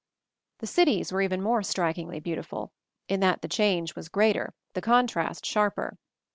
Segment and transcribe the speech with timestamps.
[0.57, 2.71] The cities were even more strikingly beau tiful,
[3.07, 5.99] in that the change was greater, the contrast sharper.